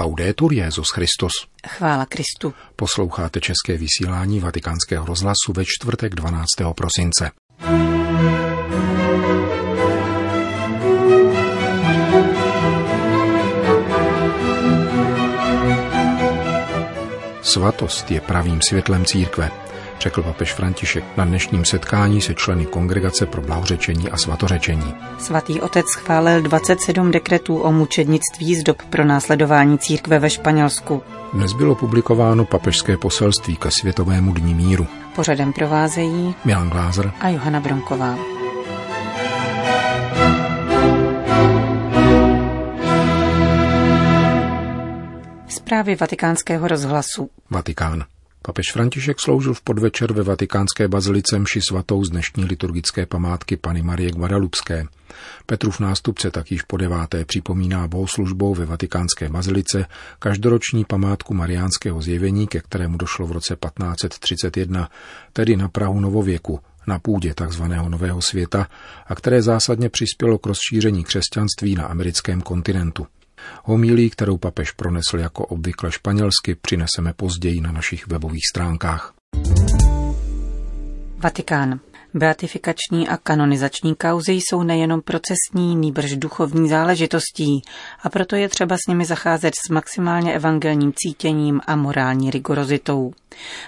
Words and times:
Laudetur 0.00 0.52
Jezus 0.52 0.90
Christus. 0.90 1.32
Chvála 1.68 2.06
Kristu. 2.06 2.54
Posloucháte 2.76 3.40
české 3.40 3.76
vysílání 3.76 4.40
Vatikánského 4.40 5.06
rozhlasu 5.06 5.52
ve 5.56 5.64
čtvrtek 5.64 6.14
12. 6.14 6.46
prosince. 6.76 7.30
Svatost 17.42 18.10
je 18.10 18.20
pravým 18.20 18.60
světlem 18.68 19.04
církve 19.04 19.65
řekl 20.00 20.22
papež 20.22 20.52
František 20.52 21.04
na 21.16 21.24
dnešním 21.24 21.64
setkání 21.64 22.20
se 22.20 22.34
členy 22.34 22.66
Kongregace 22.66 23.26
pro 23.26 23.42
blahořečení 23.42 24.10
a 24.10 24.16
svatořečení. 24.16 24.94
Svatý 25.18 25.60
otec 25.60 25.86
schválil 25.86 26.42
27 26.42 27.10
dekretů 27.10 27.58
o 27.58 27.72
mučednictví 27.72 28.54
z 28.54 28.62
dob 28.62 28.82
pro 28.82 29.04
následování 29.04 29.78
církve 29.78 30.18
ve 30.18 30.30
Španělsku. 30.30 31.02
Dnes 31.32 31.52
bylo 31.52 31.74
publikováno 31.74 32.44
papežské 32.44 32.96
poselství 32.96 33.56
ke 33.56 33.70
Světovému 33.70 34.32
dní 34.32 34.54
míru. 34.54 34.86
Pořadem 35.14 35.52
provázejí 35.52 36.34
Milan 36.44 36.70
Glázer 36.70 37.12
a 37.20 37.28
Johana 37.28 37.60
Bronková. 37.60 38.18
Zprávy 45.48 45.96
vatikánského 45.96 46.68
rozhlasu. 46.68 47.30
Vatikán. 47.50 48.04
Papež 48.46 48.72
František 48.72 49.20
sloužil 49.20 49.54
v 49.54 49.62
podvečer 49.62 50.12
ve 50.12 50.22
vatikánské 50.22 50.88
bazilice 50.88 51.38
mši 51.38 51.60
svatou 51.60 52.04
z 52.04 52.10
dnešní 52.10 52.44
liturgické 52.44 53.06
památky 53.06 53.56
Pany 53.56 53.82
Marie 53.82 54.10
Guadalupské. 54.10 54.86
Petrův 55.46 55.80
nástupce 55.80 56.30
tak 56.30 56.50
již 56.50 56.62
po 56.62 56.76
deváté 56.76 57.24
připomíná 57.24 57.88
bohoslužbou 57.88 58.54
ve 58.54 58.66
vatikánské 58.66 59.28
bazilice 59.28 59.86
každoroční 60.18 60.84
památku 60.84 61.34
mariánského 61.34 62.02
zjevení, 62.02 62.46
ke 62.46 62.60
kterému 62.60 62.96
došlo 62.96 63.26
v 63.26 63.32
roce 63.32 63.56
1531, 63.56 64.90
tedy 65.32 65.56
na 65.56 65.68
Prahu 65.68 66.00
novověku, 66.00 66.60
na 66.86 66.98
půdě 66.98 67.34
tzv. 67.34 67.62
Nového 67.88 68.22
světa 68.22 68.68
a 69.06 69.14
které 69.14 69.42
zásadně 69.42 69.88
přispělo 69.88 70.38
k 70.38 70.46
rozšíření 70.46 71.04
křesťanství 71.04 71.74
na 71.74 71.86
americkém 71.86 72.40
kontinentu. 72.40 73.06
Homílí, 73.64 74.10
kterou 74.10 74.36
papež 74.36 74.70
pronesl 74.70 75.18
jako 75.18 75.46
obvykle 75.46 75.92
španělsky, 75.92 76.54
přineseme 76.54 77.12
později 77.16 77.60
na 77.60 77.72
našich 77.72 78.06
webových 78.06 78.42
stránkách. 78.52 79.14
Vatikán. 81.18 81.80
Beatifikační 82.14 83.08
a 83.08 83.16
kanonizační 83.16 83.94
kauzy 83.94 84.32
jsou 84.32 84.62
nejenom 84.62 85.02
procesní, 85.02 85.76
nýbrž 85.76 86.16
duchovní 86.16 86.68
záležitostí 86.68 87.62
a 88.02 88.08
proto 88.08 88.36
je 88.36 88.48
třeba 88.48 88.76
s 88.76 88.88
nimi 88.88 89.04
zacházet 89.04 89.54
s 89.66 89.68
maximálně 89.68 90.34
evangelním 90.34 90.92
cítěním 90.96 91.60
a 91.66 91.76
morální 91.76 92.30
rigorozitou. 92.30 93.12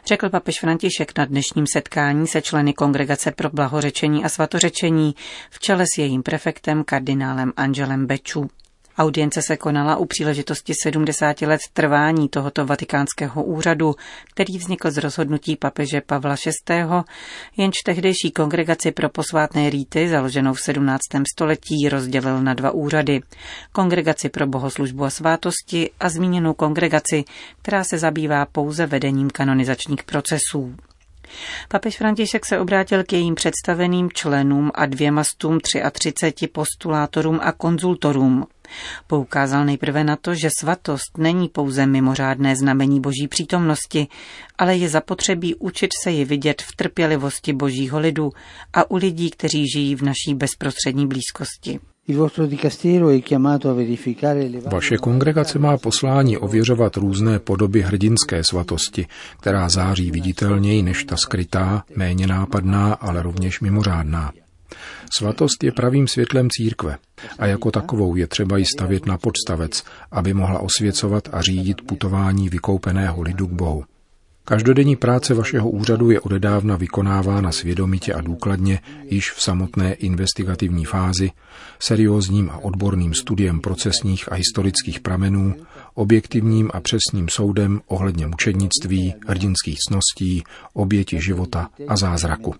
Řekl 0.06 0.28
papež 0.30 0.60
František 0.60 1.18
na 1.18 1.24
dnešním 1.24 1.66
setkání 1.72 2.26
se 2.26 2.42
členy 2.42 2.72
Kongregace 2.72 3.30
pro 3.30 3.50
blahořečení 3.50 4.24
a 4.24 4.28
svatořečení 4.28 5.14
v 5.50 5.60
čele 5.60 5.84
s 5.94 5.98
jejím 5.98 6.22
prefektem 6.22 6.84
kardinálem 6.84 7.52
Angelem 7.56 8.06
Beču. 8.06 8.50
Audience 8.98 9.42
se 9.42 9.56
konala 9.56 9.96
u 9.96 10.04
příležitosti 10.04 10.72
70 10.82 11.42
let 11.42 11.60
trvání 11.72 12.28
tohoto 12.28 12.66
vatikánského 12.66 13.44
úřadu, 13.44 13.94
který 14.30 14.58
vznikl 14.58 14.90
z 14.90 14.96
rozhodnutí 14.96 15.56
papeže 15.56 16.00
Pavla 16.00 16.36
VI., 16.46 16.84
jenž 17.56 17.74
tehdejší 17.84 18.30
kongregaci 18.30 18.92
pro 18.92 19.08
posvátné 19.08 19.70
rýty, 19.70 20.08
založenou 20.08 20.54
v 20.54 20.60
17. 20.60 21.00
století, 21.34 21.88
rozdělil 21.88 22.42
na 22.42 22.54
dva 22.54 22.70
úřady. 22.70 23.20
Kongregaci 23.72 24.28
pro 24.28 24.46
bohoslužbu 24.46 25.04
a 25.04 25.10
svátosti 25.10 25.90
a 26.00 26.08
zmíněnou 26.08 26.54
kongregaci, 26.54 27.24
která 27.62 27.84
se 27.84 27.98
zabývá 27.98 28.46
pouze 28.46 28.86
vedením 28.86 29.30
kanonizačních 29.30 30.02
procesů. 30.02 30.74
Papež 31.68 31.98
František 31.98 32.46
se 32.46 32.58
obrátil 32.58 33.04
k 33.04 33.12
jejím 33.12 33.34
představeným 33.34 34.10
členům 34.14 34.70
a 34.74 34.86
dvěma 34.86 35.24
stům 35.24 35.58
33 35.92 36.46
postulátorům 36.46 37.40
a 37.42 37.52
konzultorům. 37.52 38.46
Poukázal 39.06 39.64
nejprve 39.64 40.04
na 40.04 40.16
to, 40.16 40.34
že 40.34 40.48
svatost 40.58 41.18
není 41.18 41.48
pouze 41.48 41.86
mimořádné 41.86 42.56
znamení 42.56 43.00
boží 43.00 43.28
přítomnosti, 43.28 44.06
ale 44.58 44.76
je 44.76 44.88
zapotřebí 44.88 45.54
učit 45.54 45.90
se 46.02 46.10
ji 46.10 46.24
vidět 46.24 46.62
v 46.62 46.76
trpělivosti 46.76 47.52
božího 47.52 47.98
lidu 47.98 48.30
a 48.72 48.90
u 48.90 48.96
lidí, 48.96 49.30
kteří 49.30 49.68
žijí 49.68 49.94
v 49.94 50.02
naší 50.02 50.34
bezprostřední 50.34 51.06
blízkosti. 51.06 51.80
Vaše 54.72 54.96
kongregace 54.98 55.58
má 55.58 55.78
poslání 55.78 56.36
ověřovat 56.38 56.96
různé 56.96 57.38
podoby 57.38 57.82
hrdinské 57.82 58.44
svatosti, 58.44 59.06
která 59.40 59.68
září 59.68 60.10
viditelněji 60.10 60.82
než 60.82 61.04
ta 61.04 61.16
skrytá, 61.16 61.84
méně 61.96 62.26
nápadná, 62.26 62.94
ale 62.94 63.22
rovněž 63.22 63.60
mimořádná. 63.60 64.32
Svatost 65.18 65.64
je 65.64 65.72
pravým 65.72 66.08
světlem 66.08 66.48
církve 66.50 66.96
a 67.38 67.46
jako 67.46 67.70
takovou 67.70 68.16
je 68.16 68.26
třeba 68.26 68.58
ji 68.58 68.64
stavět 68.76 69.06
na 69.06 69.18
podstavec, 69.18 69.84
aby 70.10 70.34
mohla 70.34 70.58
osvěcovat 70.58 71.28
a 71.32 71.42
řídit 71.42 71.82
putování 71.82 72.48
vykoupeného 72.48 73.22
lidu 73.22 73.46
k 73.46 73.52
Bohu. 73.52 73.84
Každodenní 74.48 74.96
práce 74.96 75.34
vašeho 75.34 75.70
úřadu 75.70 76.10
je 76.10 76.20
odedávna 76.20 76.76
vykonávána 76.76 77.52
svědomitě 77.52 78.14
a 78.14 78.20
důkladně 78.20 78.80
již 79.04 79.32
v 79.32 79.42
samotné 79.42 79.92
investigativní 79.92 80.84
fázi, 80.84 81.30
seriózním 81.78 82.50
a 82.50 82.58
odborným 82.58 83.14
studiem 83.14 83.60
procesních 83.60 84.32
a 84.32 84.34
historických 84.34 85.00
pramenů, 85.00 85.54
objektivním 85.98 86.70
a 86.74 86.80
přesným 86.80 87.28
soudem 87.28 87.80
ohledně 87.86 88.26
mučednictví, 88.26 89.14
hrdinských 89.26 89.78
cností, 89.88 90.44
oběti 90.72 91.20
života 91.20 91.68
a 91.88 91.96
zázraku. 91.96 92.54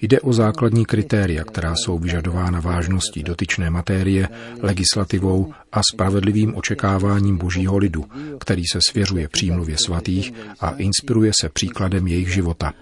Jde 0.00 0.20
o 0.20 0.32
základní 0.32 0.84
kritéria, 0.84 1.44
která 1.44 1.74
jsou 1.74 1.98
vyžadována 1.98 2.60
vážností 2.60 3.22
dotyčné 3.22 3.70
matérie, 3.70 4.28
legislativou 4.60 5.52
a 5.72 5.80
spravedlivým 5.92 6.56
očekáváním 6.56 7.38
božího 7.38 7.78
lidu, 7.78 8.04
který 8.38 8.62
se 8.72 8.78
svěřuje 8.88 9.28
přímluvě 9.28 9.76
svatých 9.78 10.32
a 10.60 10.70
inspiruje 10.70 11.32
se 11.40 11.48
příkladem 11.48 12.06
jejich 12.06 12.32
života. 12.34 12.72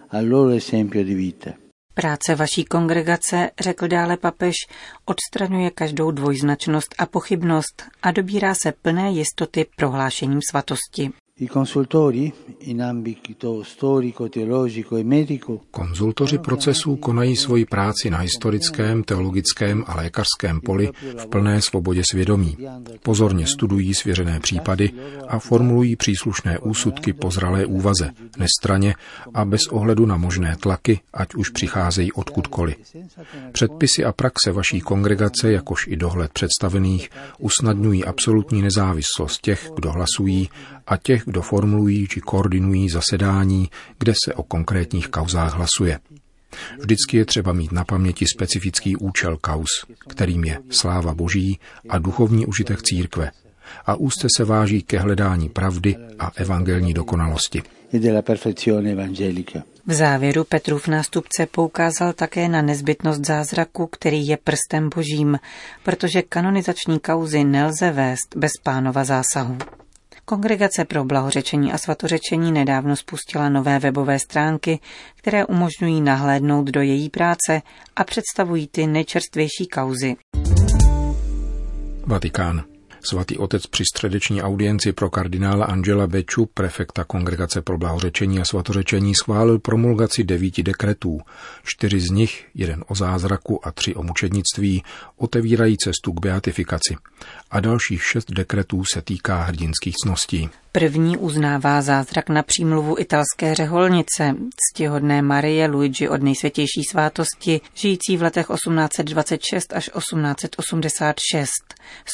Práce 2.00 2.34
vaší 2.34 2.64
kongregace, 2.64 3.50
řekl 3.60 3.88
dále 3.88 4.16
papež, 4.16 4.54
odstraňuje 5.04 5.70
každou 5.70 6.10
dvojznačnost 6.10 6.94
a 6.98 7.06
pochybnost 7.06 7.82
a 8.02 8.10
dobírá 8.10 8.54
se 8.54 8.72
plné 8.72 9.10
jistoty 9.10 9.66
prohlášením 9.76 10.40
svatosti. 10.50 11.12
E 11.40 11.46
Konzultoři 15.70 16.38
procesů 16.38 16.96
konají 16.96 17.36
svoji 17.36 17.64
práci 17.64 18.10
na 18.10 18.18
historickém, 18.18 19.02
teologickém 19.02 19.84
a 19.86 19.96
lékařském 19.96 20.60
poli 20.60 20.90
v 21.18 21.26
plné 21.26 21.62
svobodě 21.62 22.02
svědomí. 22.10 22.56
Pozorně 23.02 23.46
studují 23.46 23.94
svěřené 23.94 24.40
případy 24.40 24.90
a 25.28 25.38
formulují 25.38 25.96
příslušné 25.96 26.58
úsudky 26.58 27.12
po 27.12 27.30
zralé 27.30 27.66
úvaze, 27.66 28.10
nestraně 28.38 28.94
a 29.34 29.44
bez 29.44 29.66
ohledu 29.66 30.06
na 30.06 30.16
možné 30.16 30.56
tlaky, 30.60 31.00
ať 31.14 31.34
už 31.34 31.50
přicházejí 31.50 32.12
odkudkoliv. 32.12 32.76
Předpisy 33.52 34.04
a 34.04 34.12
praxe 34.12 34.52
vaší 34.52 34.80
kongregace, 34.80 35.52
jakož 35.52 35.86
i 35.86 35.96
dohled 35.96 36.32
představených, 36.32 37.10
usnadňují 37.38 38.04
absolutní 38.04 38.62
nezávislost 38.62 39.40
těch, 39.40 39.70
kdo 39.74 39.92
hlasují 39.92 40.48
a 40.88 40.96
těch, 40.96 41.22
kdo 41.24 41.42
formulují 41.42 42.08
či 42.08 42.20
koordinují 42.20 42.88
zasedání, 42.88 43.70
kde 43.98 44.12
se 44.24 44.34
o 44.34 44.42
konkrétních 44.42 45.08
kauzách 45.08 45.54
hlasuje. 45.54 45.98
Vždycky 46.78 47.16
je 47.16 47.24
třeba 47.24 47.52
mít 47.52 47.72
na 47.72 47.84
paměti 47.84 48.24
specifický 48.34 48.96
účel 48.96 49.36
kauz, 49.36 49.68
kterým 50.08 50.44
je 50.44 50.58
sláva 50.70 51.14
boží 51.14 51.60
a 51.88 51.98
duchovní 51.98 52.46
užitek 52.46 52.82
církve, 52.82 53.30
a 53.86 53.94
úzce 53.94 54.28
se 54.36 54.44
váží 54.44 54.82
ke 54.82 54.98
hledání 54.98 55.48
pravdy 55.48 55.96
a 56.18 56.32
evangelní 56.36 56.94
dokonalosti. 56.94 57.62
V 59.86 59.92
závěru 59.92 60.44
Petrův 60.44 60.88
nástupce 60.88 61.46
poukázal 61.46 62.12
také 62.12 62.48
na 62.48 62.62
nezbytnost 62.62 63.26
zázraku, 63.26 63.86
který 63.86 64.26
je 64.26 64.36
prstem 64.36 64.90
božím, 64.96 65.38
protože 65.84 66.22
kanonizační 66.22 66.98
kauzy 67.00 67.44
nelze 67.44 67.90
vést 67.90 68.36
bez 68.36 68.52
pánova 68.62 69.04
zásahu. 69.04 69.58
Kongregace 70.28 70.84
pro 70.84 71.04
blahořečení 71.04 71.72
a 71.72 71.78
svatořečení 71.78 72.52
nedávno 72.52 72.96
spustila 72.96 73.48
nové 73.48 73.78
webové 73.78 74.18
stránky, 74.18 74.80
které 75.16 75.46
umožňují 75.46 76.00
nahlédnout 76.00 76.66
do 76.68 76.80
její 76.80 77.10
práce 77.10 77.62
a 77.96 78.04
představují 78.04 78.68
ty 78.68 78.86
nejčerstvější 78.86 79.66
kauzy. 79.72 80.16
Vatikán. 82.06 82.77
Svatý 83.02 83.38
otec 83.38 83.66
při 83.66 83.84
středeční 83.84 84.42
audienci 84.42 84.92
pro 84.92 85.10
kardinála 85.10 85.66
Angela 85.66 86.06
Beču, 86.06 86.46
prefekta 86.46 87.04
Kongregace 87.04 87.62
pro 87.62 87.78
blahořečení 87.78 88.40
a 88.40 88.44
svatořečení, 88.44 89.14
schválil 89.14 89.58
promulgaci 89.58 90.24
devíti 90.24 90.62
dekretů. 90.62 91.20
Čtyři 91.64 92.00
z 92.00 92.10
nich, 92.10 92.46
jeden 92.54 92.84
o 92.88 92.94
zázraku 92.94 93.66
a 93.66 93.72
tři 93.72 93.94
o 93.94 94.02
mučednictví, 94.02 94.82
otevírají 95.16 95.76
cestu 95.76 96.12
k 96.12 96.20
beatifikaci. 96.20 96.96
A 97.50 97.60
dalších 97.60 98.02
šest 98.02 98.30
dekretů 98.30 98.84
se 98.92 99.02
týká 99.02 99.42
hrdinských 99.42 99.94
cností. 99.96 100.50
První 100.78 101.16
uznává 101.16 101.82
zázrak 101.82 102.28
na 102.28 102.42
přímluvu 102.42 102.98
italské 102.98 103.54
řeholnice, 103.54 104.34
ctihodné 104.56 105.22
Marie 105.22 105.66
Luigi 105.66 106.08
od 106.08 106.22
nejsvětější 106.22 106.84
svátosti, 106.90 107.60
žijící 107.74 108.16
v 108.16 108.22
letech 108.22 108.46
1826 108.54 109.72
až 109.72 109.90
1886, 109.98 111.50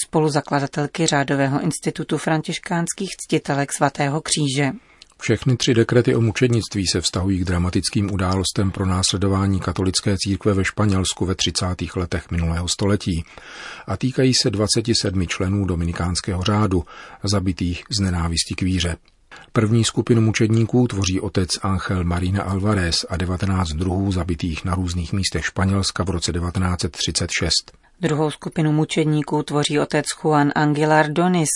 spoluzakladatelky 0.05 1.07
Řádového 1.07 1.61
institutu 1.61 2.19
františkánských 2.19 3.11
ctitelek 3.17 3.73
svatého 3.73 4.21
kříže. 4.21 4.73
Všechny 5.25 5.57
tři 5.57 5.75
dekrety 5.75 6.15
o 6.15 6.21
mučednictví 6.21 6.87
se 6.93 7.01
vztahují 7.01 7.39
k 7.39 7.45
dramatickým 7.45 8.13
událostem 8.13 8.71
pro 8.71 8.87
následování 8.87 9.61
katolické 9.61 10.17
církve 10.19 10.55
ve 10.55 10.65
Španělsku 10.65 11.27
ve 11.27 11.35
30. 11.35 11.67
letech 11.97 12.31
minulého 12.31 12.69
století 12.69 13.25
a 13.87 13.97
týkají 13.97 14.35
se 14.35 14.51
27 14.51 15.27
členů 15.27 15.65
dominikánského 15.65 16.43
řádu, 16.43 16.85
zabitých 17.23 17.85
z 17.99 18.01
nenávistí 18.01 18.55
k 18.55 18.63
víře. 18.63 18.97
První 19.53 19.85
skupinu 19.85 20.21
mučedníků 20.21 20.87
tvoří 20.87 21.21
otec 21.21 21.51
Angel 21.63 22.05
Marina 22.05 22.43
Alvarez 22.43 23.07
a 23.09 23.17
19 23.17 23.69
druhů 23.69 24.13
zabitých 24.13 24.65
na 24.65 24.75
různých 24.75 25.13
místech 25.13 25.45
Španělska 25.45 26.05
v 26.05 26.11
roce 26.11 26.33
1936. 26.33 27.84
Druhou 28.01 28.31
skupinu 28.31 28.73
mučedníků 28.73 29.43
tvoří 29.43 29.79
otec 29.79 30.05
Juan 30.23 30.53
Anguilar 30.55 31.13
Donis 31.13 31.49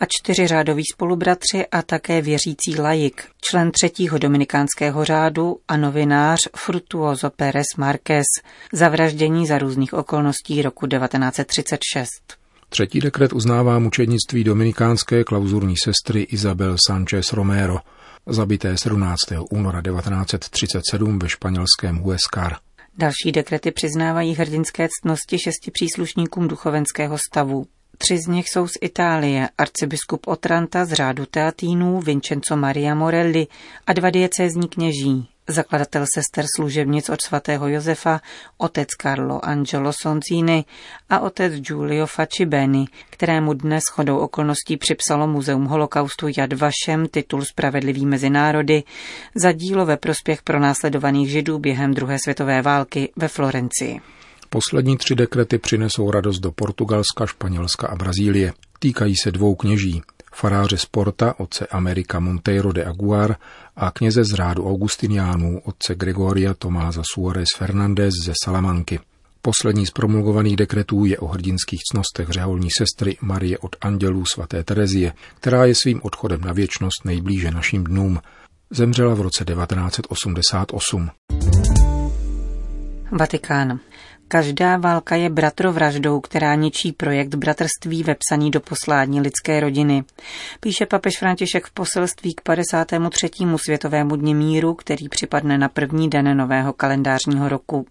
a 0.00 0.04
čtyři 0.08 0.46
řádoví 0.46 0.82
spolubratři 0.94 1.66
a 1.66 1.82
také 1.82 2.22
věřící 2.22 2.76
laik, 2.78 3.24
člen 3.40 3.70
třetího 3.70 4.18
dominikánského 4.18 5.04
řádu 5.04 5.56
a 5.68 5.76
novinář 5.76 6.38
Frutuoso 6.56 7.30
Pérez 7.30 7.66
Marquez, 7.76 8.26
zavraždění 8.72 9.46
za 9.46 9.58
různých 9.58 9.94
okolností 9.94 10.62
roku 10.62 10.86
1936. 10.86 12.08
Třetí 12.68 13.00
dekret 13.00 13.32
uznává 13.32 13.78
mučednictví 13.78 14.44
dominikánské 14.44 15.24
klauzurní 15.24 15.74
sestry 15.76 16.22
Isabel 16.22 16.76
Sanchez 16.86 17.32
Romero, 17.32 17.78
zabité 18.26 18.78
17. 18.78 19.18
února 19.50 19.82
1937 19.82 21.18
ve 21.18 21.28
španělském 21.28 21.96
Huescar. 21.96 22.56
Další 22.98 23.32
dekrety 23.32 23.70
přiznávají 23.70 24.34
hrdinské 24.34 24.88
ctnosti 24.88 25.38
šesti 25.38 25.70
příslušníkům 25.70 26.48
duchovenského 26.48 27.18
stavu. 27.18 27.66
Tři 27.98 28.18
z 28.18 28.26
nich 28.26 28.48
jsou 28.48 28.68
z 28.68 28.72
Itálie, 28.80 29.48
arcibiskup 29.58 30.26
Otranta 30.26 30.84
z 30.84 30.92
řádu 30.92 31.26
Teatínů 31.26 32.00
Vincenzo 32.00 32.56
Maria 32.56 32.94
Morelli 32.94 33.46
a 33.86 33.92
dva 33.92 34.10
diecézní 34.10 34.68
kněží, 34.68 35.28
zakladatel 35.48 36.04
sester 36.14 36.44
služebnic 36.56 37.08
od 37.08 37.22
svatého 37.22 37.68
Josefa, 37.68 38.20
otec 38.58 38.88
Carlo 39.02 39.44
Angelo 39.44 39.92
Sonzini 39.92 40.64
a 41.10 41.20
otec 41.20 41.54
Giulio 41.54 42.06
Facibeni, 42.06 42.86
kterému 43.10 43.54
dnes 43.54 43.82
chodou 43.90 44.18
okolností 44.18 44.76
připsalo 44.76 45.26
Muzeum 45.26 45.64
holokaustu 45.64 46.26
Jad 46.36 46.52
Vašem 46.52 47.06
titul 47.10 47.44
Spravedlivý 47.44 48.06
mezi 48.06 48.30
národy 48.30 48.82
za 49.34 49.52
dílo 49.52 49.86
ve 49.86 49.96
prospěch 49.96 50.42
pronásledovaných 50.42 51.30
židů 51.30 51.58
během 51.58 51.94
druhé 51.94 52.18
světové 52.18 52.62
války 52.62 53.12
ve 53.16 53.28
Florencii. 53.28 54.00
Poslední 54.54 54.96
tři 54.96 55.14
dekrety 55.14 55.58
přinesou 55.58 56.10
radost 56.10 56.38
do 56.38 56.52
Portugalska, 56.52 57.26
Španělska 57.26 57.86
a 57.86 57.96
Brazílie. 57.96 58.52
Týkají 58.78 59.14
se 59.22 59.32
dvou 59.32 59.54
kněží, 59.54 60.02
faráře 60.34 60.78
Sporta, 60.78 61.34
otce 61.40 61.66
Amerika 61.66 62.20
Monteiro 62.20 62.72
de 62.72 62.84
Aguar 62.84 63.36
a 63.76 63.90
kněze 63.90 64.24
z 64.24 64.32
rádu 64.32 64.68
Augustiniánů, 64.68 65.60
otce 65.64 65.94
Gregoria 65.94 66.54
Tomáza 66.54 67.02
Suárez 67.14 67.48
Fernández 67.56 68.14
ze 68.24 68.32
Salamanky. 68.44 69.00
Poslední 69.42 69.86
z 69.86 69.90
promulgovaných 69.90 70.56
dekretů 70.56 71.04
je 71.04 71.18
o 71.18 71.26
hrdinských 71.26 71.80
cnostech 71.92 72.28
řeholní 72.28 72.68
sestry 72.78 73.16
Marie 73.20 73.58
od 73.58 73.76
Andělů 73.80 74.24
svaté 74.26 74.64
Terezie, 74.64 75.12
která 75.34 75.64
je 75.64 75.74
svým 75.74 76.00
odchodem 76.02 76.40
na 76.40 76.52
věčnost 76.52 77.04
nejblíže 77.04 77.50
našim 77.50 77.84
dnům. 77.84 78.20
Zemřela 78.70 79.14
v 79.14 79.20
roce 79.20 79.44
1988. 79.44 81.10
Vatikán. 83.10 83.80
Každá 84.28 84.76
válka 84.76 85.16
je 85.16 85.30
bratrovraždou, 85.30 86.20
která 86.20 86.54
ničí 86.54 86.92
projekt 86.92 87.34
bratrství 87.34 88.02
vepsaný 88.02 88.50
do 88.50 88.60
poslání 88.60 89.20
lidské 89.20 89.60
rodiny. 89.60 90.04
Píše 90.60 90.86
papež 90.86 91.18
František 91.18 91.66
v 91.66 91.72
poselství 91.72 92.34
k 92.34 92.40
53. 92.40 93.30
světovému 93.56 94.16
dni 94.16 94.34
míru, 94.34 94.74
který 94.74 95.08
připadne 95.08 95.58
na 95.58 95.68
první 95.68 96.10
den 96.10 96.36
nového 96.36 96.72
kalendářního 96.72 97.48
roku. 97.48 97.86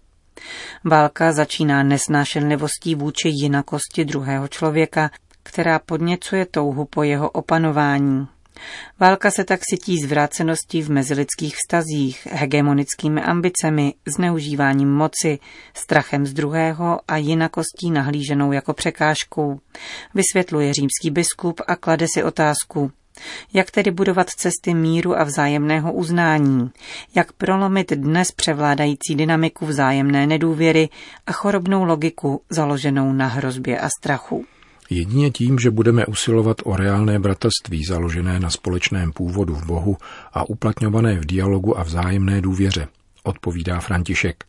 Válka 0.84 1.32
začíná 1.32 1.82
nesnášenlivostí 1.82 2.94
vůči 2.94 3.28
jinakosti 3.28 4.04
druhého 4.04 4.48
člověka, 4.48 5.10
která 5.42 5.78
podněcuje 5.78 6.46
touhu 6.46 6.84
po 6.84 7.02
jeho 7.02 7.30
opanování. 7.30 8.26
Válka 9.00 9.30
se 9.30 9.44
tak 9.44 9.60
sytí 9.70 9.98
zvráceností 10.02 10.82
v 10.82 10.90
mezilidských 10.90 11.56
vztazích, 11.56 12.26
hegemonickými 12.30 13.22
ambicemi, 13.22 13.94
zneužíváním 14.06 14.94
moci, 14.94 15.38
strachem 15.74 16.26
z 16.26 16.32
druhého 16.32 17.00
a 17.08 17.16
jinakostí 17.16 17.90
nahlíženou 17.90 18.52
jako 18.52 18.72
překážkou. 18.72 19.60
Vysvětluje 20.14 20.72
římský 20.74 21.10
biskup 21.10 21.60
a 21.66 21.76
klade 21.76 22.06
si 22.14 22.22
otázku, 22.22 22.92
jak 23.52 23.70
tedy 23.70 23.90
budovat 23.90 24.30
cesty 24.30 24.74
míru 24.74 25.18
a 25.18 25.24
vzájemného 25.24 25.92
uznání? 25.92 26.70
Jak 27.14 27.32
prolomit 27.32 27.92
dnes 27.92 28.32
převládající 28.32 29.14
dynamiku 29.14 29.66
vzájemné 29.66 30.26
nedůvěry 30.26 30.88
a 31.26 31.32
chorobnou 31.32 31.84
logiku 31.84 32.42
založenou 32.50 33.12
na 33.12 33.26
hrozbě 33.26 33.80
a 33.80 33.88
strachu? 33.98 34.44
Jedině 34.90 35.30
tím, 35.30 35.58
že 35.58 35.70
budeme 35.70 36.06
usilovat 36.06 36.56
o 36.64 36.76
reálné 36.76 37.18
bratrství 37.18 37.84
založené 37.88 38.40
na 38.40 38.50
společném 38.50 39.12
původu 39.12 39.54
v 39.54 39.66
Bohu 39.66 39.96
a 40.32 40.48
uplatňované 40.48 41.18
v 41.18 41.26
dialogu 41.26 41.78
a 41.78 41.82
vzájemné 41.82 42.40
důvěře, 42.40 42.88
odpovídá 43.22 43.80
František. 43.80 44.44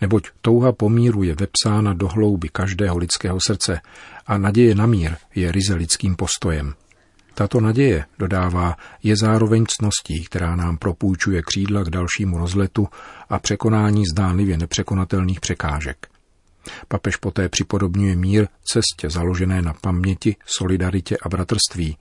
Neboť 0.00 0.28
touha 0.40 0.72
pomíru 0.72 1.22
je 1.22 1.34
vepsána 1.34 1.94
do 1.94 2.08
hlouby 2.08 2.48
každého 2.48 2.98
lidského 2.98 3.38
srdce 3.46 3.80
a 4.26 4.38
naděje 4.38 4.74
na 4.74 4.86
mír 4.86 5.16
je 5.34 5.52
ryze 5.52 5.74
lidským 5.74 6.16
postojem. 6.16 6.74
Tato 7.34 7.60
naděje, 7.60 8.04
dodává, 8.18 8.76
je 9.02 9.16
zároveň 9.16 9.66
cností, 9.68 10.24
která 10.24 10.56
nám 10.56 10.76
propůjčuje 10.76 11.42
křídla 11.42 11.84
k 11.84 11.90
dalšímu 11.90 12.38
rozletu 12.38 12.88
a 13.28 13.38
překonání 13.38 14.04
zdánlivě 14.06 14.58
nepřekonatelných 14.58 15.40
překážek– 15.40 16.06
Papež 16.88 17.16
poté 17.16 17.48
připodobňuje 17.48 18.16
mír 18.16 18.48
cestě 18.64 19.10
založené 19.10 19.62
na 19.62 19.74
paměti, 19.74 20.36
solidaritě 20.46 21.16
a 21.22 21.28
bratrství, 21.28 21.96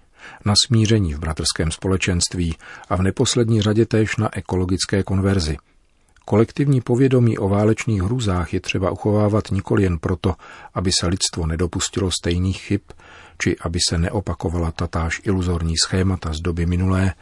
na 0.46 0.54
smíření 0.66 1.14
v 1.14 1.20
bratrském 1.20 1.72
společenství 1.72 2.56
a 2.90 2.96
v 2.96 3.02
neposlední 3.02 3.62
řadě 3.62 3.86
též 3.86 4.18
na 4.18 4.38
ekologické 4.38 5.04
konverzi. 5.04 5.58
Kolektivní 6.26 6.82
povědomí 6.82 7.38
o 7.38 7.50
válečných 7.50 8.02
hrůzách 8.02 8.54
je 8.54 8.60
třeba 8.60 8.92
uchovávat 8.92 9.52
nikoli 9.52 9.84
jen 9.84 10.00
proto, 10.00 10.36
aby 10.74 10.92
se 11.00 11.08
lidstvo 11.08 11.48
nedopustilo 11.48 12.12
stejných 12.12 12.62
chyb, 12.62 12.82
či 13.38 13.56
aby 13.62 13.80
se 13.90 13.98
neopakovala 13.98 14.72
tatáž 14.72 15.22
iluzorní 15.24 15.74
schémata 15.86 16.34
z 16.34 16.40
doby 16.40 16.66
minulé, 16.66 17.14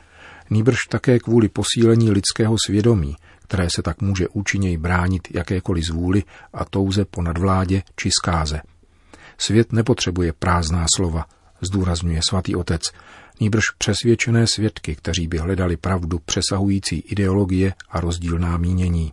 nýbrž 0.49 0.77
také 0.89 1.19
kvůli 1.19 1.49
posílení 1.49 2.11
lidského 2.11 2.55
svědomí, 2.65 3.15
které 3.43 3.67
se 3.75 3.81
tak 3.81 4.01
může 4.01 4.27
účinněji 4.27 4.77
bránit 4.77 5.27
jakékoliv 5.31 5.85
zvůli 5.85 6.23
a 6.53 6.65
touze 6.65 7.05
po 7.05 7.21
nadvládě 7.21 7.83
či 7.95 8.09
zkáze. 8.21 8.61
Svět 9.37 9.73
nepotřebuje 9.73 10.33
prázdná 10.33 10.85
slova, 10.95 11.25
zdůrazňuje 11.61 12.21
svatý 12.29 12.55
otec, 12.55 12.81
nýbrž 13.39 13.63
přesvědčené 13.77 14.47
svědky, 14.47 14.95
kteří 14.95 15.27
by 15.27 15.37
hledali 15.37 15.77
pravdu 15.77 16.19
přesahující 16.25 16.99
ideologie 16.99 17.73
a 17.89 17.99
rozdílná 17.99 18.57
mínění. 18.57 19.11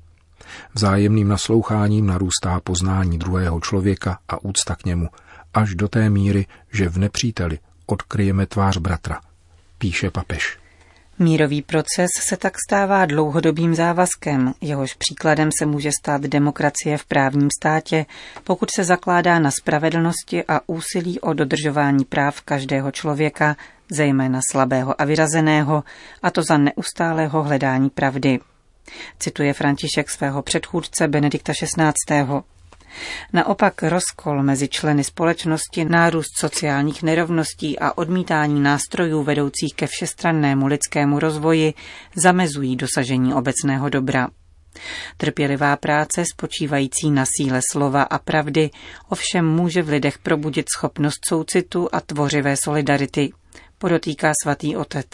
Vzájemným 0.75 1.29
nasloucháním 1.29 2.07
narůstá 2.07 2.61
poznání 2.61 3.19
druhého 3.19 3.61
člověka 3.61 4.19
a 4.29 4.45
úcta 4.45 4.75
k 4.75 4.85
němu, 4.85 5.09
až 5.55 5.75
do 5.75 5.89
té 5.89 6.11
míry, 6.11 6.47
že 6.73 6.89
v 6.89 6.99
nepříteli 6.99 7.59
odkryjeme 7.87 8.47
tvář 8.47 8.77
bratra, 8.77 9.21
píše 9.79 10.11
papež. 10.11 10.62
Mírový 11.23 11.63
proces 11.63 12.11
se 12.21 12.37
tak 12.37 12.57
stává 12.69 13.07
dlouhodobým 13.07 13.75
závazkem, 13.75 14.55
jehož 14.61 14.95
příkladem 14.95 15.51
se 15.59 15.67
může 15.67 15.91
stát 15.93 16.21
demokracie 16.21 16.99
v 16.99 17.05
právním 17.05 17.49
státě, 17.61 18.07
pokud 18.45 18.71
se 18.71 18.85
zakládá 18.85 19.39
na 19.39 19.51
spravedlnosti 19.51 20.45
a 20.49 20.61
úsilí 20.67 21.21
o 21.21 21.33
dodržování 21.33 22.05
práv 22.05 22.41
každého 22.41 22.91
člověka, 22.91 23.57
zejména 23.91 24.41
slabého 24.51 25.01
a 25.01 25.05
vyrazeného, 25.05 25.85
a 26.23 26.31
to 26.31 26.43
za 26.43 26.59
neustálého 26.59 27.43
hledání 27.43 27.91
pravdy. 27.91 28.39
Cituje 29.19 29.53
František 29.53 30.11
svého 30.11 30.43
předchůdce 30.43 31.09
Benedikta 31.09 31.53
XVI. 31.53 32.43
Naopak 33.33 33.83
rozkol 33.83 34.43
mezi 34.43 34.69
členy 34.69 35.05
společnosti, 35.05 35.85
nárůst 35.85 36.39
sociálních 36.39 37.03
nerovností 37.03 37.79
a 37.79 37.99
odmítání 37.99 38.61
nástrojů 38.61 39.23
vedoucích 39.23 39.75
ke 39.75 39.87
všestrannému 39.87 40.67
lidskému 40.67 41.19
rozvoji 41.19 41.75
zamezují 42.17 42.77
dosažení 42.77 43.35
obecného 43.35 43.89
dobra. 43.89 44.29
Trpělivá 45.17 45.77
práce 45.77 46.25
spočívající 46.33 47.11
na 47.11 47.25
síle 47.37 47.61
slova 47.73 48.03
a 48.03 48.19
pravdy 48.19 48.71
ovšem 49.09 49.47
může 49.47 49.83
v 49.83 49.89
lidech 49.89 50.19
probudit 50.19 50.67
schopnost 50.77 51.19
soucitu 51.29 51.89
a 51.93 52.01
tvořivé 52.01 52.57
solidarity, 52.57 53.33
podotýká 53.79 54.33
svatý 54.43 54.77
otec. 54.77 55.07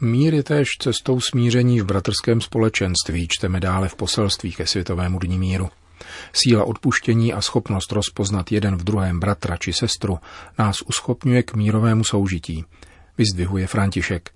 Mír 0.00 0.34
je 0.34 0.42
též 0.42 0.68
cestou 0.78 1.20
smíření 1.20 1.80
v 1.80 1.84
bratrském 1.84 2.40
společenství, 2.40 3.28
čteme 3.30 3.60
dále 3.60 3.88
v 3.88 3.94
poselství 3.94 4.52
ke 4.52 4.66
Světovému 4.66 5.18
dní 5.18 5.38
míru. 5.38 5.68
Síla 6.32 6.64
odpuštění 6.64 7.32
a 7.32 7.40
schopnost 7.40 7.92
rozpoznat 7.92 8.52
jeden 8.52 8.76
v 8.76 8.84
druhém 8.84 9.20
bratra 9.20 9.56
či 9.56 9.72
sestru 9.72 10.18
nás 10.58 10.82
uschopňuje 10.82 11.42
k 11.42 11.54
mírovému 11.54 12.04
soužití, 12.04 12.64
vyzdvihuje 13.18 13.66
František, 13.66 14.30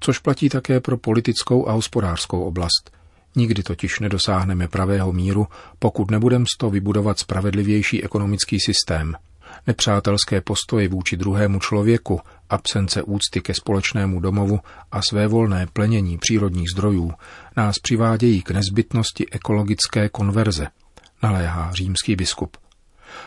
což 0.00 0.18
platí 0.18 0.48
také 0.48 0.80
pro 0.80 0.96
politickou 0.96 1.68
a 1.68 1.72
hospodářskou 1.72 2.42
oblast. 2.42 2.90
Nikdy 3.36 3.62
totiž 3.62 4.00
nedosáhneme 4.00 4.68
pravého 4.68 5.12
míru, 5.12 5.46
pokud 5.78 6.10
nebudeme 6.10 6.44
z 6.54 6.58
toho 6.58 6.70
vybudovat 6.70 7.18
spravedlivější 7.18 8.04
ekonomický 8.04 8.60
systém. 8.60 9.14
Nepřátelské 9.66 10.40
postoje 10.40 10.88
vůči 10.88 11.16
druhému 11.16 11.58
člověku, 11.58 12.20
absence 12.50 13.02
úcty 13.02 13.40
ke 13.40 13.54
společnému 13.54 14.20
domovu 14.20 14.60
a 14.92 15.00
své 15.02 15.26
volné 15.26 15.66
plenění 15.72 16.18
přírodních 16.18 16.70
zdrojů 16.70 17.12
nás 17.56 17.78
přivádějí 17.78 18.42
k 18.42 18.50
nezbytnosti 18.50 19.26
ekologické 19.30 20.08
konverze– 20.08 20.66
naléhá 21.22 21.72
římský 21.72 22.16
biskup. 22.16 22.56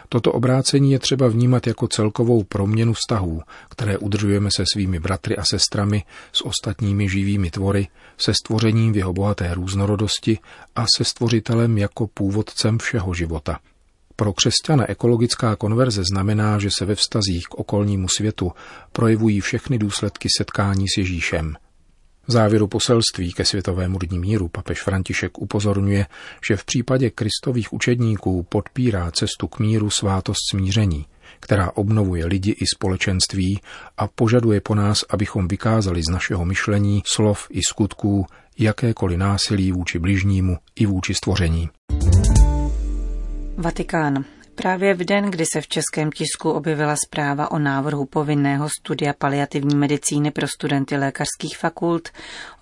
Toto 0.10 0.32
obrácení 0.32 0.92
je 0.92 1.00
třeba 1.00 1.28
vnímat 1.28 1.68
jako 1.68 1.88
celkovou 1.88 2.44
proměnu 2.44 2.94
vztahů, 2.94 3.42
které 3.70 3.98
udržujeme 3.98 4.50
se 4.56 4.64
svými 4.74 5.00
bratry 5.00 5.38
a 5.38 5.44
sestrami, 5.46 6.04
s 6.32 6.46
ostatními 6.46 7.10
živými 7.10 7.52
tvory, 7.52 7.88
se 8.18 8.34
stvořením 8.34 8.94
v 8.94 8.98
jeho 8.98 9.14
bohaté 9.14 9.54
různorodosti 9.54 10.40
a 10.76 10.86
se 10.98 11.04
stvořitelem 11.04 11.78
jako 11.78 12.08
původcem 12.08 12.78
všeho 12.80 13.14
života. 13.14 13.60
Pro 14.16 14.34
křesťana 14.34 14.90
ekologická 14.90 15.56
konverze 15.56 16.04
znamená, 16.14 16.60
že 16.60 16.70
se 16.78 16.86
ve 16.86 16.96
vztazích 16.96 17.46
k 17.50 17.56
okolnímu 17.56 18.08
světu 18.18 18.52
projevují 18.92 19.42
všechny 19.42 19.78
důsledky 19.78 20.28
setkání 20.38 20.86
s 20.88 20.98
Ježíšem, 20.98 21.56
v 22.28 22.32
závěru 22.32 22.68
poselství 22.68 23.34
ke 23.34 23.46
světovému 23.46 23.98
dní 23.98 24.20
míru 24.20 24.48
papež 24.48 24.84
František 24.84 25.38
upozorňuje, 25.38 26.06
že 26.48 26.58
v 26.58 26.66
případě 26.66 27.10
kristových 27.10 27.74
učedníků 27.74 28.44
podpírá 28.44 29.12
cestu 29.12 29.48
k 29.48 29.60
míru 29.60 29.90
svátost 29.90 30.40
smíření, 30.52 31.06
která 31.40 31.72
obnovuje 31.72 32.26
lidi 32.26 32.52
i 32.52 32.66
společenství 32.76 33.62
a 33.98 34.08
požaduje 34.08 34.62
po 34.62 34.76
nás, 34.76 35.06
abychom 35.10 35.48
vykázali 35.48 36.02
z 36.04 36.12
našeho 36.12 36.46
myšlení, 36.46 37.04
slov 37.06 37.48
i 37.50 37.60
skutků 37.70 38.26
jakékoliv 38.60 39.18
násilí 39.18 39.72
vůči 39.72 40.00
bližnímu 40.00 40.58
i 40.76 40.86
vůči 40.86 41.14
stvoření. 41.14 41.70
Vatikán. 43.58 44.26
Právě 44.56 44.94
v 44.94 45.06
den, 45.06 45.32
kdy 45.32 45.46
se 45.46 45.62
v 45.62 45.68
českém 45.68 46.12
tisku 46.12 46.52
objevila 46.52 46.96
zpráva 46.96 47.52
o 47.52 47.60
návrhu 47.60 48.06
povinného 48.06 48.70
studia 48.70 49.14
paliativní 49.18 49.76
medicíny 49.76 50.32
pro 50.32 50.48
studenty 50.48 50.98
lékařských 50.98 51.58
fakult, 51.58 52.10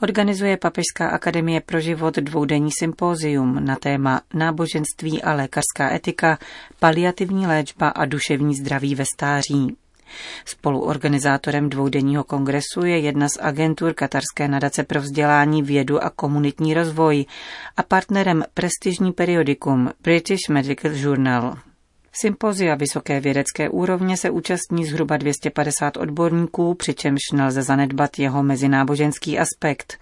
organizuje 0.02 0.58
Papežská 0.58 1.10
akademie 1.10 1.62
pro 1.62 1.80
život 1.80 2.16
dvoudenní 2.16 2.70
sympózium 2.80 3.66
na 3.66 3.76
téma 3.76 4.22
náboženství 4.34 5.24
a 5.24 5.34
lékařská 5.34 5.94
etika, 5.94 6.38
paliativní 6.80 7.48
léčba 7.48 7.90
a 7.90 8.06
duševní 8.06 8.56
zdraví 8.56 8.96
ve 8.96 9.06
stáří. 9.06 9.78
Spoluorganizátorem 10.46 11.70
dvoudenního 11.70 12.24
kongresu 12.24 12.86
je 12.86 13.00
jedna 13.00 13.30
z 13.30 13.38
agentur 13.42 13.94
Katarské 13.94 14.48
nadace 14.48 14.84
pro 14.84 15.02
vzdělání, 15.02 15.64
vědu 15.64 16.04
a 16.04 16.10
komunitní 16.10 16.74
rozvoj 16.74 17.26
a 17.78 17.84
partnerem 17.84 18.44
prestižní 18.54 19.12
periodikum 19.12 19.92
British 20.04 20.50
Medical 20.50 20.92
Journal. 20.96 21.58
Sympozia 22.14 22.76
vysoké 22.76 23.20
vědecké 23.20 23.70
úrovně 23.70 24.18
se 24.18 24.30
účastní 24.30 24.86
zhruba 24.86 25.18
250 25.18 25.98
odborníků, 25.98 26.74
přičemž 26.74 27.22
nelze 27.34 27.64
zanedbat 27.64 28.20
jeho 28.20 28.44
mezináboženský 28.44 29.40
aspekt. 29.40 29.98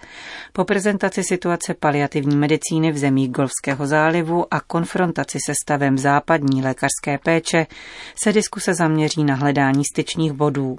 Po 0.54 0.66
prezentaci 0.66 1.24
situace 1.24 1.74
paliativní 1.74 2.36
medicíny 2.36 2.92
v 2.92 2.98
zemích 2.98 3.32
Golfského 3.32 3.88
zálivu 3.88 4.54
a 4.54 4.60
konfrontaci 4.60 5.38
se 5.46 5.54
stavem 5.64 5.98
západní 5.98 6.62
lékařské 6.62 7.18
péče 7.24 7.68
se 8.24 8.34
diskuse 8.34 8.74
zaměří 8.74 9.24
na 9.24 9.36
hledání 9.36 9.84
styčních 9.86 10.34
bodů. 10.34 10.78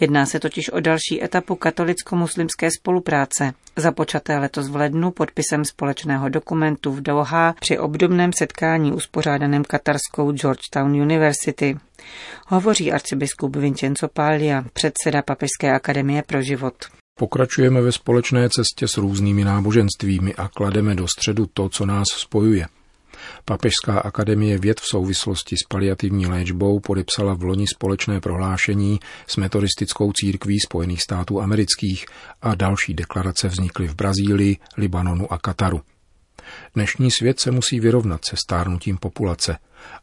Jedná 0.00 0.26
se 0.26 0.40
totiž 0.40 0.70
o 0.72 0.80
další 0.80 1.24
etapu 1.24 1.54
katolicko-muslimské 1.54 2.70
spolupráce, 2.78 3.52
započaté 3.76 4.38
letos 4.38 4.68
v 4.68 4.76
lednu 4.76 5.10
podpisem 5.10 5.64
společného 5.64 6.28
dokumentu 6.28 6.92
v 6.92 7.00
Doha 7.00 7.54
při 7.60 7.78
obdobném 7.78 8.30
setkání 8.38 8.92
uspořádaném 8.92 9.64
katarskou 9.64 10.32
Georgetown 10.32 10.92
University. 11.02 11.78
Hovoří 12.46 12.92
arcibiskup 12.92 13.56
Vincenzo 13.56 14.08
Paglia, 14.08 14.64
předseda 14.72 15.22
Papežské 15.22 15.72
akademie 15.72 16.22
pro 16.22 16.42
život. 16.42 16.74
Pokračujeme 17.18 17.80
ve 17.80 17.92
společné 17.92 18.48
cestě 18.48 18.88
s 18.88 18.96
různými 18.96 19.44
náboženstvími 19.44 20.34
a 20.34 20.48
klademe 20.48 20.94
do 20.94 21.06
středu 21.08 21.46
to, 21.54 21.68
co 21.68 21.86
nás 21.86 22.08
spojuje– 22.08 22.66
Papežská 23.44 23.98
akademie 23.98 24.58
věd 24.58 24.80
v 24.80 24.86
souvislosti 24.86 25.56
s 25.56 25.62
paliativní 25.68 26.26
léčbou 26.26 26.80
podepsala 26.80 27.34
v 27.34 27.42
loni 27.42 27.66
společné 27.66 28.20
prohlášení 28.20 29.00
s 29.26 29.36
metodistickou 29.36 30.12
církví 30.12 30.60
Spojených 30.60 31.02
států 31.02 31.40
amerických 31.40 32.06
a 32.42 32.54
další 32.54 32.94
deklarace 32.94 33.48
vznikly 33.48 33.88
v 33.88 33.94
Brazílii, 33.94 34.56
Libanonu 34.76 35.32
a 35.32 35.38
Kataru. 35.38 35.80
Dnešní 36.74 37.10
svět 37.10 37.40
se 37.40 37.50
musí 37.50 37.80
vyrovnat 37.80 38.24
se 38.24 38.36
stárnutím 38.36 38.98
populace 38.98 39.58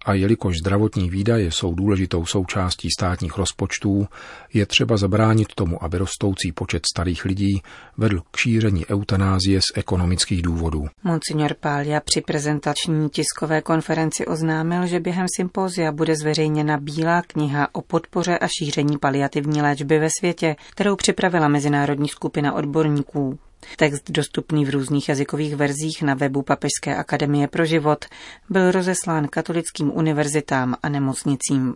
a 0.05 0.13
jelikož 0.13 0.55
zdravotní 0.57 1.09
výdaje 1.09 1.51
jsou 1.51 1.73
důležitou 1.73 2.25
součástí 2.25 2.87
státních 2.97 3.37
rozpočtů, 3.37 4.07
je 4.53 4.65
třeba 4.65 4.97
zabránit 4.97 5.47
tomu, 5.55 5.83
aby 5.83 5.97
rostoucí 5.97 6.51
počet 6.51 6.83
starých 6.93 7.25
lidí 7.25 7.61
vedl 7.97 8.21
k 8.31 8.37
šíření 8.37 8.85
eutanázie 8.87 9.61
z 9.61 9.65
ekonomických 9.75 10.41
důvodů. 10.41 10.87
Monsignor 11.03 11.53
Pália 11.59 11.99
při 11.99 12.21
prezentační 12.21 13.09
tiskové 13.09 13.61
konferenci 13.61 14.25
oznámil, 14.25 14.87
že 14.87 14.99
během 14.99 15.25
sympózia 15.35 15.91
bude 15.91 16.15
zveřejněna 16.15 16.77
Bílá 16.77 17.21
kniha 17.21 17.67
o 17.71 17.81
podpoře 17.81 18.37
a 18.37 18.47
šíření 18.59 18.97
paliativní 18.97 19.61
léčby 19.61 19.99
ve 19.99 20.07
světě, 20.19 20.55
kterou 20.71 20.95
připravila 20.95 21.47
mezinárodní 21.47 22.07
skupina 22.07 22.53
odborníků. 22.53 23.39
Text 23.77 24.11
dostupný 24.11 24.65
v 24.65 24.69
různých 24.69 25.09
jazykových 25.09 25.55
verzích 25.55 26.01
na 26.01 26.13
webu 26.13 26.41
Papežské 26.41 26.95
akademie 26.95 27.47
pro 27.47 27.65
život 27.65 28.05
byl 28.49 28.71
rozeslán 28.71 29.27
katolickým 29.27 29.97
univerzitám 29.97 30.75
a 30.83 30.89
nemocnicím. 30.89 31.75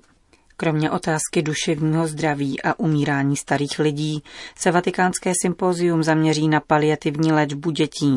Kromě 0.58 0.92
otázky 0.92 1.42
duševního 1.42 2.08
zdraví 2.08 2.62
a 2.62 2.80
umírání 2.80 3.36
starých 3.36 3.80
lidí 3.80 4.24
se 4.58 4.72
vatikánské 4.72 5.34
sympózium 5.42 6.04
zaměří 6.04 6.48
na 6.48 6.60
paliativní 6.60 7.32
léčbu 7.32 7.72
dětí. 7.72 8.16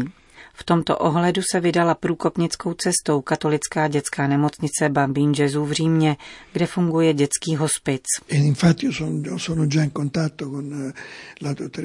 V 0.59 0.65
tomto 0.65 0.99
ohledu 0.99 1.43
se 1.53 1.61
vydala 1.61 1.95
průkopnickou 1.95 2.75
cestou 2.75 3.21
katolická 3.21 3.89
dětská 3.89 4.27
nemocnice 4.27 4.89
Bambin 4.89 5.33
Gesù 5.33 5.65
v 5.65 5.73
Římě, 5.73 6.17
kde 6.53 6.67
funguje 6.67 7.15
dětský 7.15 7.57
hospic. 7.57 8.03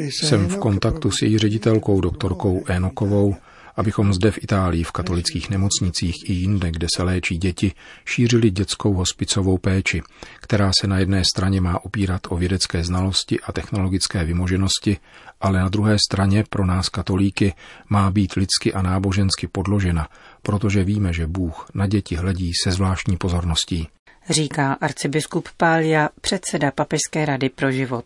Jsem 0.10 0.48
v 0.48 0.58
kontaktu 0.58 1.12
s 1.12 1.22
její 1.22 1.38
ředitelkou, 1.38 2.02
doktorkou 2.02 2.64
Enokovou, 2.68 3.36
abychom 3.76 4.14
zde 4.14 4.32
v 4.32 4.44
Itálii 4.44 4.84
v 4.84 4.92
katolických 4.92 5.50
nemocnicích 5.50 6.30
i 6.30 6.34
jinde, 6.34 6.72
kde 6.72 6.88
se 6.96 7.04
léčí 7.04 7.38
děti, 7.38 7.74
šířili 8.06 8.52
dětskou 8.52 8.94
hospicovou 8.94 9.58
péči, 9.58 10.02
která 10.40 10.72
se 10.80 10.88
na 10.88 11.00
jedné 11.00 11.24
straně 11.36 11.62
má 11.62 11.86
opírat 11.86 12.22
o 12.30 12.38
vědecké 12.38 12.84
znalosti 12.84 13.40
a 13.40 13.52
technologické 13.52 14.26
vymoženosti, 14.26 14.98
ale 15.42 15.60
na 15.60 15.70
druhé 15.70 15.98
straně 16.10 16.44
pro 16.50 16.66
nás 16.66 16.90
katolíky 16.90 17.54
má 17.90 18.12
být 18.12 18.34
lidsky 18.34 18.74
a 18.74 18.82
nábožensky 18.82 19.48
podložena, 19.48 20.08
protože 20.42 20.84
víme, 20.84 21.14
že 21.14 21.28
Bůh 21.28 21.68
na 21.74 21.88
děti 21.88 22.16
hledí 22.16 22.52
se 22.64 22.72
zvláštní 22.72 23.18
pozorností. 23.18 23.88
Říká 24.30 24.74
arcibiskup 24.74 25.50
Pália, 25.58 26.10
předseda 26.22 26.72
Papežské 26.72 27.26
rady 27.26 27.50
pro 27.50 27.72
život. 27.72 28.06